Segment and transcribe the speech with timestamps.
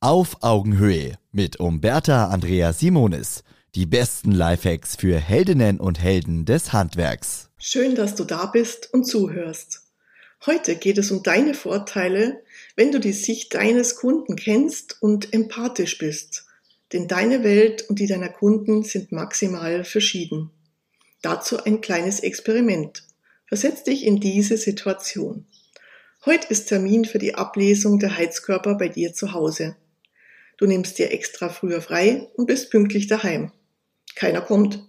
[0.00, 3.42] Auf Augenhöhe mit Umberta Andrea Simonis.
[3.74, 7.50] Die besten Lifehacks für Heldinnen und Helden des Handwerks.
[7.58, 9.82] Schön, dass du da bist und zuhörst.
[10.46, 12.44] Heute geht es um deine Vorteile,
[12.76, 16.46] wenn du die Sicht deines Kunden kennst und empathisch bist.
[16.92, 20.52] Denn deine Welt und die deiner Kunden sind maximal verschieden.
[21.22, 23.02] Dazu ein kleines Experiment.
[23.46, 25.44] Versetz dich in diese Situation.
[26.24, 29.74] Heute ist Termin für die Ablesung der Heizkörper bei dir zu Hause.
[30.58, 33.52] Du nimmst dir extra früher frei und bist pünktlich daheim.
[34.16, 34.84] Keiner kommt.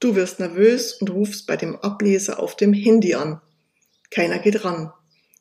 [0.00, 3.40] Du wirst nervös und rufst bei dem Ableser auf dem Handy an.
[4.10, 4.90] Keiner geht ran.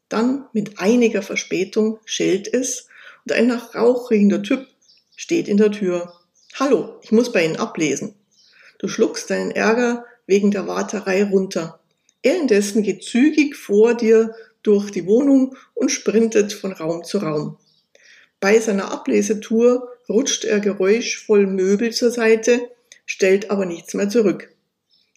[0.09, 2.89] Dann, mit einiger Verspätung, schellt es
[3.25, 4.67] und ein nach Rauch riechender Typ
[5.15, 6.13] steht in der Tür.
[6.59, 8.15] Hallo, ich muss bei Ihnen ablesen.
[8.77, 11.79] Du schluckst deinen Ärger wegen der Warterei runter.
[12.23, 17.57] Er indessen geht zügig vor dir durch die Wohnung und sprintet von Raum zu Raum.
[18.41, 22.59] Bei seiner Ablesetour rutscht er geräuschvoll Möbel zur Seite,
[23.05, 24.53] stellt aber nichts mehr zurück.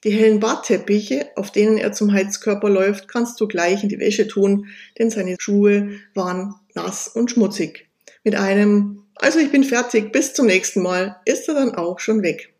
[0.05, 4.28] Die hellen Bartteppiche, auf denen er zum Heizkörper läuft, kannst du gleich in die Wäsche
[4.28, 7.89] tun, denn seine Schuhe waren nass und schmutzig.
[8.22, 12.22] Mit einem Also ich bin fertig, bis zum nächsten Mal, ist er dann auch schon
[12.22, 12.53] weg.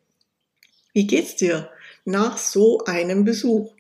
[0.95, 1.69] Wie geht's dir
[2.07, 3.75] nach so einem Besuch?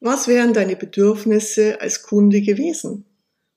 [0.00, 3.04] Was wären deine Bedürfnisse als Kunde gewesen?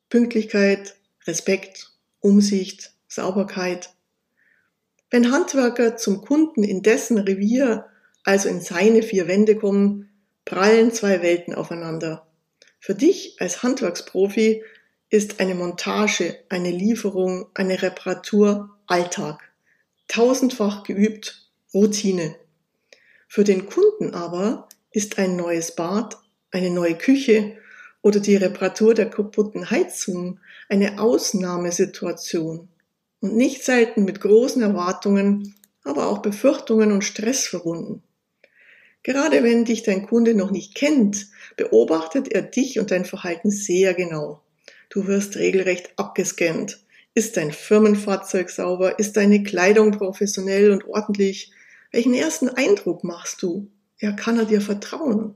[0.10, 3.94] Pünktlichkeit, Respekt, Umsicht, Sauberkeit.
[5.10, 7.86] Wenn Handwerker zum Kunden in dessen Revier,
[8.24, 10.10] also in seine vier Wände kommen,
[10.46, 12.28] prallen zwei Welten aufeinander.
[12.80, 14.64] Für dich als Handwerksprofi
[15.10, 19.52] ist eine Montage, eine Lieferung, eine Reparatur Alltag.
[20.08, 22.36] Tausendfach geübt, Routine.
[23.28, 26.18] Für den Kunden aber ist ein neues Bad
[26.52, 27.58] eine neue Küche
[28.08, 32.70] oder die Reparatur der kaputten Heizung eine Ausnahmesituation
[33.20, 38.02] und nicht selten mit großen Erwartungen, aber auch Befürchtungen und Stress verbunden.
[39.04, 43.94] Gerade wenn dich dein Kunde noch nicht kennt, beobachtet er dich und dein Verhalten sehr
[43.94, 44.42] genau.
[44.90, 46.80] Du wirst regelrecht abgescannt.
[47.14, 49.00] Ist dein Firmenfahrzeug sauber?
[49.00, 51.52] Ist deine Kleidung professionell und ordentlich?
[51.92, 53.70] Welchen ersten Eindruck machst du?
[54.00, 55.36] Ja, kann er dir vertrauen?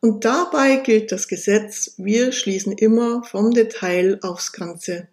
[0.00, 5.08] Und dabei gilt das Gesetz, wir schließen immer vom Detail aufs Ganze.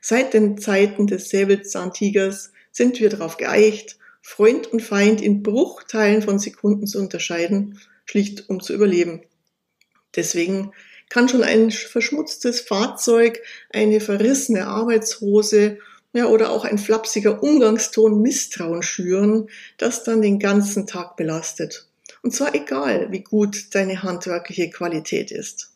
[0.00, 6.38] Seit den Zeiten des Säbelzahntigers sind wir darauf geeicht, Freund und Feind in Bruchteilen von
[6.38, 9.22] Sekunden zu unterscheiden, schlicht um zu überleben.
[10.16, 10.72] Deswegen
[11.08, 13.40] kann schon ein verschmutztes Fahrzeug,
[13.72, 15.78] eine verrissene Arbeitshose
[16.12, 21.86] ja, oder auch ein flapsiger Umgangston Misstrauen schüren, das dann den ganzen Tag belastet.
[22.22, 25.74] Und zwar egal, wie gut deine handwerkliche Qualität ist.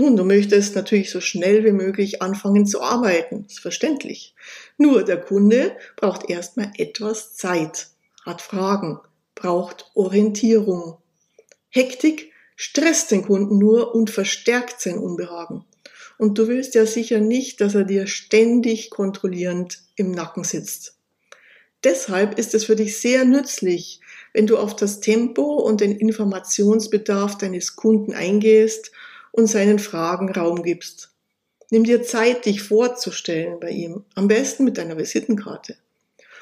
[0.00, 4.34] Nun, du möchtest natürlich so schnell wie möglich anfangen zu arbeiten, ist verständlich.
[4.76, 7.88] Nur der Kunde braucht erstmal etwas Zeit,
[8.24, 9.00] hat Fragen,
[9.34, 10.98] braucht Orientierung.
[11.70, 15.64] Hektik stresst den Kunden nur und verstärkt sein Unbehagen.
[16.16, 20.97] Und du willst ja sicher nicht, dass er dir ständig kontrollierend im Nacken sitzt.
[21.84, 24.00] Deshalb ist es für dich sehr nützlich,
[24.32, 28.90] wenn du auf das Tempo und den Informationsbedarf deines Kunden eingehst
[29.30, 31.12] und seinen Fragen Raum gibst.
[31.70, 35.76] Nimm dir Zeit, dich vorzustellen bei ihm, am besten mit deiner Visitenkarte.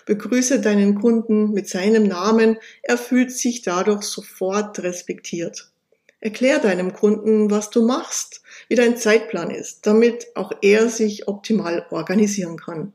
[0.07, 5.71] Begrüße deinen Kunden mit seinem Namen, er fühlt sich dadurch sofort respektiert.
[6.21, 11.87] Erklär deinem Kunden, was du machst, wie dein Zeitplan ist, damit auch er sich optimal
[11.91, 12.93] organisieren kann.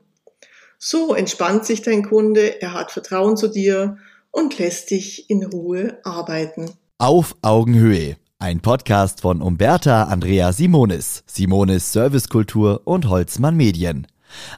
[0.84, 3.98] So entspannt sich dein Kunde, er hat Vertrauen zu dir
[4.32, 6.72] und lässt dich in Ruhe arbeiten.
[6.98, 8.16] Auf Augenhöhe.
[8.40, 14.08] Ein Podcast von Umberta Andrea Simonis, Simonis Servicekultur und Holzmann Medien.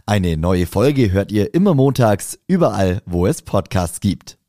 [0.07, 4.39] Eine neue Folge hört ihr immer montags, überall, wo es Podcasts gibt.